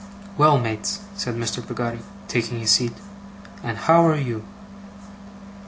'Well, 0.35 0.57
Mates,' 0.57 1.01
said 1.15 1.35
Mr. 1.35 1.63
Peggotty, 1.63 1.99
taking 2.27 2.59
his 2.59 2.71
seat, 2.71 2.93
'and 3.63 3.77
how 3.77 4.03
are 4.07 4.15
you? 4.15 4.43